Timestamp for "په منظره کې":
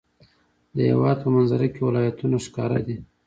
1.23-1.81